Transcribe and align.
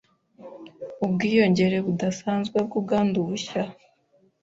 ubwiyongere 1.05 1.77
budasanwe 1.85 2.57
bw’ 2.65 2.73
ubwandu 2.79 3.17
bushya 3.27 3.63